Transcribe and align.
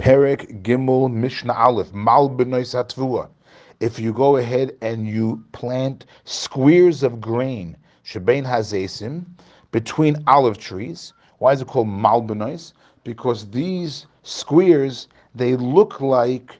Perek 0.00 0.62
Gimel 0.62 1.12
Mishnah 1.12 1.52
Aleph 1.52 1.92
Mal. 1.92 2.34
If 3.80 3.98
you 3.98 4.12
go 4.14 4.36
ahead 4.38 4.74
and 4.80 5.06
you 5.06 5.44
plant 5.52 6.06
squares 6.24 7.02
of 7.02 7.20
grain, 7.20 7.76
Shebein 8.02 8.46
Hazesim, 8.46 9.26
between 9.72 10.24
olive 10.26 10.56
trees. 10.56 11.12
Why 11.36 11.52
is 11.52 11.60
it 11.60 11.66
called 11.66 11.88
Mal? 11.88 12.26
Because 13.04 13.50
these 13.50 14.06
squares 14.22 15.06
they 15.34 15.54
look 15.56 16.00
like 16.00 16.58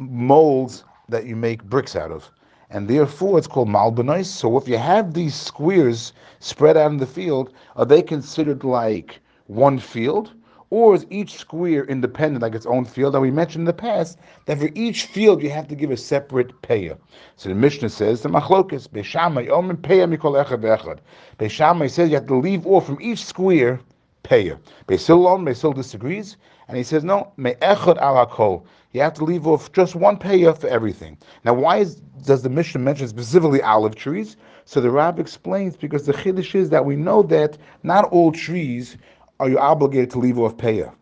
molds 0.00 0.82
that 1.08 1.24
you 1.24 1.36
make 1.36 1.62
bricks 1.62 1.94
out 1.94 2.10
of. 2.10 2.28
And 2.70 2.88
therefore 2.88 3.38
it's 3.38 3.46
called 3.46 3.68
malbanois. 3.68 4.26
So 4.26 4.58
if 4.58 4.66
you 4.66 4.76
have 4.76 5.14
these 5.14 5.36
squares 5.36 6.12
spread 6.40 6.76
out 6.76 6.90
in 6.90 6.96
the 6.96 7.06
field, 7.06 7.52
are 7.76 7.86
they 7.86 8.02
considered 8.02 8.64
like 8.64 9.20
one 9.46 9.78
field? 9.78 10.32
Or 10.70 10.94
is 10.94 11.06
each 11.10 11.34
square 11.34 11.84
independent, 11.84 12.42
like 12.42 12.54
its 12.54 12.66
own 12.66 12.84
field? 12.84 13.14
And 13.14 13.22
we 13.22 13.30
mentioned 13.30 13.62
in 13.62 13.66
the 13.66 13.72
past 13.72 14.18
that 14.46 14.58
for 14.58 14.68
each 14.74 15.04
field 15.04 15.42
you 15.42 15.50
have 15.50 15.68
to 15.68 15.76
give 15.76 15.92
a 15.92 15.96
separate 15.96 16.60
payah. 16.62 16.98
So 17.36 17.48
the 17.48 17.54
Mishnah 17.54 17.90
says 17.90 18.22
the 18.22 18.28
machlokes 18.28 18.88
Beis 18.88 19.04
Shammai 19.04 19.46
omen 19.46 19.76
payah 19.76 20.12
mikol 20.12 20.42
echad 20.44 20.60
be 20.60 20.68
echad. 20.68 20.98
Beis 21.38 21.50
Shammai 21.50 21.86
says 21.86 22.08
you 22.08 22.16
have 22.16 22.26
to 22.26 22.36
leave 22.36 22.66
off 22.66 22.86
from 22.86 22.98
each 23.00 23.24
square 23.24 23.80
payah. 24.24 24.58
Beisil 24.88 25.10
alone, 25.10 25.44
Beis 25.44 25.60
Hillel 25.60 25.74
disagrees, 25.74 26.36
and 26.66 26.76
he 26.76 26.82
says 26.82 27.04
no, 27.04 27.32
me 27.36 27.54
echad 27.62 27.96
al 27.98 28.26
hakol. 28.26 28.64
You 28.90 29.02
have 29.02 29.14
to 29.14 29.24
leave 29.24 29.46
off 29.46 29.70
just 29.72 29.94
one 29.94 30.16
payah 30.16 30.58
for 30.58 30.68
everything. 30.68 31.18
Now, 31.44 31.54
why 31.54 31.76
is, 31.78 31.96
does 32.24 32.42
the 32.42 32.48
Mishnah 32.48 32.80
mention 32.80 33.06
specifically 33.06 33.62
olive 33.62 33.94
trees? 33.94 34.36
So 34.64 34.80
the 34.80 34.90
Rav 34.90 35.20
explains 35.20 35.76
because 35.76 36.06
the 36.06 36.12
chiddush 36.12 36.54
is 36.54 36.70
that 36.70 36.84
we 36.84 36.96
know 36.96 37.22
that 37.24 37.56
not 37.84 38.06
all 38.06 38.32
trees 38.32 38.96
are 39.40 39.48
you 39.48 39.58
obligated 39.58 40.10
to 40.10 40.18
leave 40.18 40.38
off 40.38 40.56
payah? 40.56 40.94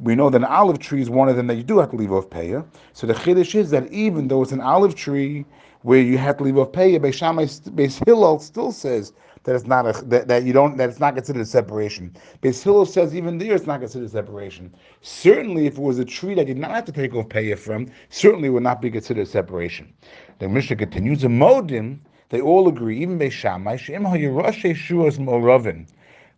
We 0.00 0.14
know 0.14 0.30
that 0.30 0.38
an 0.38 0.44
olive 0.44 0.78
tree 0.78 1.00
is 1.00 1.10
one 1.10 1.28
of 1.28 1.36
them 1.36 1.46
that 1.46 1.56
you 1.56 1.62
do 1.62 1.78
have 1.78 1.90
to 1.90 1.96
leave 1.96 2.12
off 2.12 2.28
payah. 2.28 2.64
So 2.92 3.06
the 3.06 3.14
chiddush 3.14 3.54
is 3.54 3.70
that 3.70 3.92
even 3.92 4.28
though 4.28 4.42
it's 4.42 4.52
an 4.52 4.60
olive 4.60 4.94
tree 4.94 5.44
where 5.82 6.00
you 6.00 6.18
have 6.18 6.36
to 6.38 6.44
leave 6.44 6.58
off 6.58 6.72
payah, 6.72 6.98
Beis 6.98 8.04
Hillel 8.06 8.38
still 8.40 8.72
says 8.72 9.12
that 9.44 9.54
it's 9.54 9.66
not 9.66 9.86
a 9.86 10.04
that, 10.06 10.26
that 10.28 10.44
you 10.44 10.52
don't 10.52 10.78
that 10.78 10.88
it's 10.88 10.98
not 10.98 11.14
considered 11.14 11.42
a 11.42 11.46
separation. 11.46 12.16
Beis 12.42 12.62
Hillel 12.62 12.86
says 12.86 13.14
even 13.14 13.38
there 13.38 13.54
it's 13.54 13.66
not 13.66 13.80
considered 13.80 14.06
a 14.06 14.08
separation. 14.08 14.74
Certainly, 15.02 15.66
if 15.66 15.74
it 15.74 15.82
was 15.82 15.98
a 15.98 16.04
tree 16.04 16.34
that 16.34 16.46
did 16.46 16.56
not 16.56 16.70
have 16.70 16.86
to 16.86 16.92
take 16.92 17.14
off 17.14 17.28
payah 17.28 17.58
from, 17.58 17.88
certainly 18.08 18.48
would 18.48 18.62
not 18.62 18.80
be 18.80 18.90
considered 18.90 19.22
a 19.22 19.26
separation. 19.26 19.92
The 20.38 20.48
Mishnah 20.48 20.76
continues. 20.76 21.22
A 21.24 21.28
modim, 21.28 21.98
they 22.30 22.40
all 22.40 22.68
agree, 22.68 23.00
even 23.00 23.18
Beis 23.18 23.32
Shammai, 23.32 23.76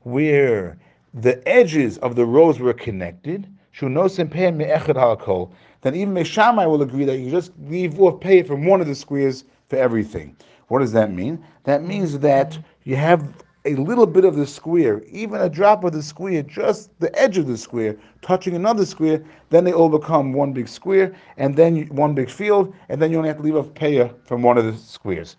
where 0.02 0.78
the 1.16 1.42
edges 1.48 1.96
of 1.98 2.14
the 2.14 2.26
rows 2.26 2.60
were 2.60 2.74
connected, 2.74 3.48
then 3.80 3.96
even 3.96 6.14
Beis 6.14 6.26
Shammai 6.26 6.66
will 6.66 6.82
agree 6.82 7.06
that 7.06 7.18
you 7.18 7.30
just 7.30 7.52
leave 7.64 7.98
off 8.00 8.20
pay 8.20 8.42
from 8.42 8.66
one 8.66 8.82
of 8.82 8.86
the 8.86 8.94
squares 8.94 9.44
for 9.68 9.76
everything. 9.76 10.36
What 10.68 10.80
does 10.80 10.92
that 10.92 11.12
mean? 11.12 11.42
That 11.64 11.82
means 11.82 12.18
that 12.18 12.58
you 12.84 12.96
have 12.96 13.26
a 13.64 13.76
little 13.76 14.06
bit 14.06 14.26
of 14.26 14.36
the 14.36 14.46
square, 14.46 15.02
even 15.10 15.40
a 15.40 15.48
drop 15.48 15.84
of 15.84 15.92
the 15.92 16.02
square, 16.02 16.42
just 16.42 16.90
the 17.00 17.18
edge 17.18 17.38
of 17.38 17.46
the 17.46 17.56
square, 17.56 17.96
touching 18.20 18.54
another 18.54 18.84
square, 18.84 19.24
then 19.48 19.64
they 19.64 19.72
all 19.72 19.88
become 19.88 20.34
one 20.34 20.52
big 20.52 20.68
square, 20.68 21.14
and 21.38 21.56
then 21.56 21.86
one 21.86 22.14
big 22.14 22.28
field, 22.28 22.74
and 22.90 23.00
then 23.00 23.10
you 23.10 23.16
only 23.16 23.28
have 23.28 23.38
to 23.38 23.42
leave 23.42 23.56
off 23.56 23.70
paya 23.70 24.12
from 24.24 24.42
one 24.42 24.58
of 24.58 24.66
the 24.66 24.76
squares. 24.76 25.36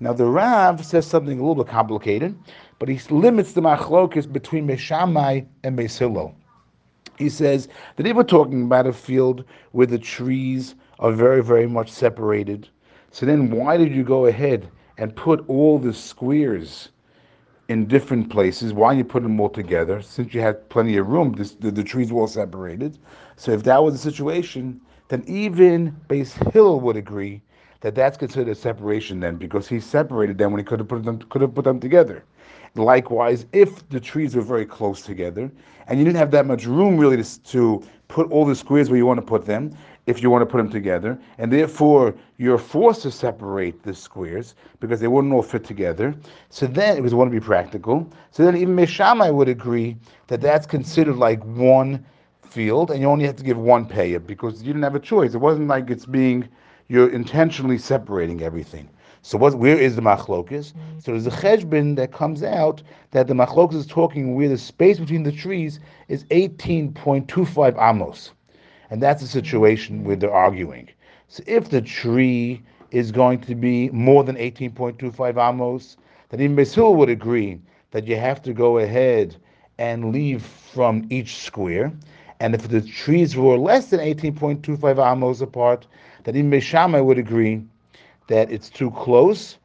Now 0.00 0.12
the 0.12 0.26
Rav 0.26 0.84
says 0.84 1.06
something 1.06 1.38
a 1.38 1.42
little 1.42 1.64
bit 1.64 1.70
complicated 1.70 2.36
but 2.78 2.88
he 2.88 2.98
limits 3.12 3.52
the 3.52 3.60
machlokis 3.60 4.32
between 4.32 4.68
Beis 4.68 4.78
Shammai 4.78 5.42
and 5.64 5.76
Beis 5.76 6.34
He 7.18 7.28
says 7.28 7.68
that 7.96 8.06
if 8.06 8.16
we're 8.16 8.22
talking 8.22 8.62
about 8.62 8.86
a 8.86 8.92
field 8.92 9.44
where 9.72 9.86
the 9.86 9.98
trees 9.98 10.76
are 11.00 11.10
very, 11.10 11.42
very 11.42 11.66
much 11.66 11.90
separated, 11.90 12.68
so 13.10 13.26
then 13.26 13.50
why 13.50 13.76
did 13.76 13.92
you 13.92 14.04
go 14.04 14.26
ahead 14.26 14.68
and 14.96 15.14
put 15.16 15.44
all 15.48 15.78
the 15.78 15.92
squares 15.92 16.90
in 17.68 17.86
different 17.86 18.30
places? 18.30 18.72
Why 18.72 18.92
you 18.92 19.04
put 19.04 19.24
them 19.24 19.40
all 19.40 19.50
together? 19.50 20.00
Since 20.00 20.32
you 20.32 20.40
had 20.40 20.68
plenty 20.68 20.96
of 20.96 21.08
room, 21.08 21.32
this, 21.32 21.52
the, 21.52 21.72
the 21.72 21.84
trees 21.84 22.12
were 22.12 22.20
all 22.20 22.28
separated. 22.28 22.98
So 23.36 23.50
if 23.52 23.64
that 23.64 23.82
was 23.82 23.94
the 23.94 24.10
situation, 24.10 24.80
then 25.08 25.24
even 25.26 25.96
Beis 26.08 26.32
Hillel 26.52 26.80
would 26.80 26.96
agree 26.96 27.42
that 27.80 27.94
that's 27.94 28.16
considered 28.16 28.50
a 28.50 28.54
separation 28.54 29.20
then, 29.20 29.36
because 29.36 29.68
he 29.68 29.80
separated 29.80 30.38
them 30.38 30.52
when 30.52 30.58
he 30.58 30.64
could 30.64 30.80
have 30.80 30.88
put 30.88 31.04
them 31.04 31.18
could 31.18 31.42
have 31.42 31.54
put 31.54 31.64
them 31.64 31.80
together. 31.80 32.24
Likewise, 32.74 33.46
if 33.52 33.88
the 33.88 34.00
trees 34.00 34.36
were 34.36 34.42
very 34.42 34.66
close 34.66 35.02
together 35.02 35.50
and 35.86 35.98
you 35.98 36.04
didn't 36.04 36.18
have 36.18 36.30
that 36.30 36.46
much 36.46 36.66
room 36.66 36.98
really 36.98 37.16
to, 37.22 37.42
to 37.42 37.82
put 38.08 38.30
all 38.30 38.44
the 38.44 38.54
squares 38.54 38.90
where 38.90 38.96
you 38.98 39.06
want 39.06 39.18
to 39.18 39.26
put 39.26 39.46
them, 39.46 39.74
if 40.06 40.22
you 40.22 40.30
want 40.30 40.42
to 40.42 40.46
put 40.46 40.58
them 40.58 40.70
together, 40.70 41.18
and 41.38 41.52
therefore 41.52 42.14
you're 42.36 42.58
forced 42.58 43.02
to 43.02 43.10
separate 43.10 43.82
the 43.82 43.94
squares 43.94 44.54
because 44.80 45.00
they 45.00 45.08
wouldn't 45.08 45.32
all 45.32 45.42
fit 45.42 45.64
together. 45.64 46.14
So 46.50 46.66
then 46.66 46.96
it 46.96 47.02
was 47.02 47.14
want 47.14 47.30
to 47.30 47.40
be 47.40 47.44
practical. 47.44 48.10
So 48.30 48.44
then 48.44 48.56
even 48.56 48.76
Beis 48.76 48.88
Shammai 48.88 49.30
would 49.30 49.48
agree 49.48 49.96
that 50.28 50.40
that's 50.40 50.66
considered 50.66 51.16
like 51.16 51.42
one 51.44 52.04
field, 52.42 52.90
and 52.90 53.00
you 53.00 53.06
only 53.06 53.26
have 53.26 53.36
to 53.36 53.44
give 53.44 53.58
one 53.58 53.86
payah 53.86 54.24
because 54.26 54.62
you 54.62 54.68
didn't 54.68 54.82
have 54.82 54.94
a 54.94 55.00
choice. 55.00 55.34
It 55.34 55.38
wasn't 55.38 55.68
like 55.68 55.90
it's 55.90 56.06
being 56.06 56.48
you're 56.88 57.10
intentionally 57.10 57.78
separating 57.78 58.42
everything. 58.42 58.88
So 59.22 59.36
what, 59.36 59.54
where 59.54 59.78
is 59.78 59.96
the 59.96 60.02
machlokis? 60.02 60.72
Mm-hmm. 60.72 60.98
So 61.00 61.12
there's 61.12 61.26
a 61.26 61.30
cheshbon 61.30 61.96
that 61.96 62.12
comes 62.12 62.42
out 62.42 62.82
that 63.10 63.26
the 63.26 63.34
machlokis 63.34 63.74
is 63.74 63.86
talking 63.86 64.34
where 64.34 64.48
the 64.48 64.58
space 64.58 64.98
between 64.98 65.22
the 65.22 65.32
trees 65.32 65.80
is 66.08 66.24
18.25 66.24 67.76
amos. 67.78 68.32
And 68.90 69.02
that's 69.02 69.20
the 69.20 69.28
situation 69.28 70.04
where 70.04 70.16
they're 70.16 70.32
arguing. 70.32 70.88
So 71.28 71.42
if 71.46 71.68
the 71.68 71.82
tree 71.82 72.62
is 72.90 73.12
going 73.12 73.40
to 73.42 73.54
be 73.54 73.90
more 73.90 74.24
than 74.24 74.36
18.25 74.36 75.36
amos, 75.36 75.96
then 76.30 76.40
even 76.40 76.56
Beis 76.56 76.74
Hillel 76.74 76.94
would 76.96 77.10
agree 77.10 77.60
that 77.90 78.06
you 78.06 78.16
have 78.16 78.40
to 78.42 78.52
go 78.52 78.78
ahead 78.78 79.36
and 79.78 80.12
leave 80.12 80.42
from 80.42 81.06
each 81.10 81.36
square. 81.36 81.92
And 82.40 82.54
if 82.54 82.68
the 82.68 82.80
trees 82.80 83.36
were 83.36 83.58
less 83.58 83.90
than 83.90 84.00
18.25 84.00 85.12
amos 85.12 85.40
apart, 85.40 85.86
then 86.28 86.36
even 86.36 86.50
Beis 86.50 86.62
Shammai 86.62 87.00
would 87.00 87.18
agree 87.18 87.62
that 88.26 88.52
it's 88.52 88.68
too 88.68 88.90
close. 88.90 89.56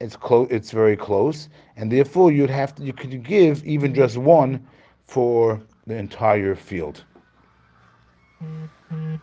It's 0.00 0.16
close. 0.16 0.48
It's 0.50 0.70
very 0.70 0.96
close, 0.96 1.48
and 1.76 1.90
therefore 1.90 2.30
you'd 2.30 2.50
have 2.50 2.74
to. 2.74 2.82
You 2.82 2.92
could 2.92 3.22
give 3.22 3.64
even 3.64 3.94
just 3.94 4.18
one 4.18 4.66
for 5.06 5.60
the 5.86 5.96
entire 5.96 6.54
field. 6.54 7.04
Mm-hmm. 8.42 9.16